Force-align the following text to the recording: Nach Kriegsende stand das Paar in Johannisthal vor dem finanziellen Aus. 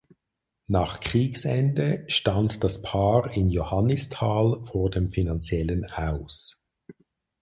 Nach 0.65 0.99
Kriegsende 0.99 2.05
stand 2.07 2.63
das 2.63 2.81
Paar 2.81 3.29
in 3.35 3.49
Johannisthal 3.51 4.65
vor 4.65 4.89
dem 4.89 5.11
finanziellen 5.11 5.85
Aus. 5.91 6.59